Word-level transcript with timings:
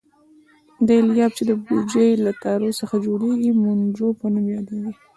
دا 0.87 0.95
الیاف 1.05 1.31
چې 1.37 1.43
د 1.49 1.51
بوجۍ 1.63 2.09
له 2.25 2.31
تارو 2.43 2.69
څخه 2.79 2.95
جوړېږي 3.05 3.51
مونجو 3.63 4.07
په 4.19 4.25
نوم 4.33 4.45
یادیږي. 4.55 4.91